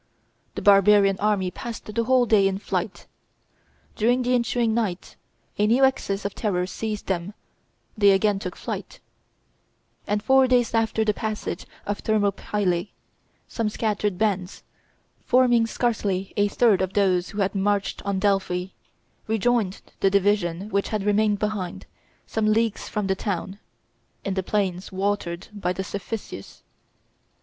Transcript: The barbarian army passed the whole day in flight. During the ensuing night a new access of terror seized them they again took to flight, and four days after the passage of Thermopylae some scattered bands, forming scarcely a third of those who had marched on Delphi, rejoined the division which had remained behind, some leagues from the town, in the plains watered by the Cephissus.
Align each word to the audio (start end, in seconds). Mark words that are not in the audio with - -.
The 0.55 0.63
barbarian 0.63 1.17
army 1.19 1.51
passed 1.51 1.85
the 1.93 2.03
whole 2.05 2.25
day 2.25 2.47
in 2.47 2.57
flight. 2.57 3.05
During 3.95 4.23
the 4.23 4.33
ensuing 4.33 4.73
night 4.73 5.15
a 5.59 5.67
new 5.67 5.83
access 5.83 6.25
of 6.25 6.33
terror 6.33 6.65
seized 6.65 7.05
them 7.05 7.35
they 7.95 8.09
again 8.09 8.39
took 8.39 8.55
to 8.55 8.59
flight, 8.61 8.99
and 10.07 10.23
four 10.23 10.47
days 10.47 10.73
after 10.73 11.05
the 11.05 11.13
passage 11.13 11.67
of 11.85 11.99
Thermopylae 11.99 12.89
some 13.47 13.69
scattered 13.69 14.17
bands, 14.17 14.63
forming 15.23 15.67
scarcely 15.67 16.33
a 16.35 16.47
third 16.47 16.81
of 16.81 16.93
those 16.93 17.29
who 17.29 17.41
had 17.41 17.53
marched 17.53 18.01
on 18.03 18.17
Delphi, 18.17 18.69
rejoined 19.27 19.83
the 19.99 20.09
division 20.09 20.69
which 20.71 20.89
had 20.89 21.03
remained 21.03 21.37
behind, 21.37 21.85
some 22.25 22.47
leagues 22.51 22.89
from 22.89 23.05
the 23.05 23.13
town, 23.13 23.59
in 24.25 24.33
the 24.33 24.41
plains 24.41 24.91
watered 24.91 25.49
by 25.53 25.71
the 25.71 25.83
Cephissus. 25.83 26.63